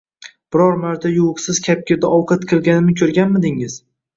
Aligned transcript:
Biror 0.55 0.77
marta 0.85 1.11
yuviqsiz 1.17 1.61
kapgirda 1.67 2.11
ovqat 2.17 2.51
qilganimni 2.53 2.99
ko`rganmidingiz 3.05 3.79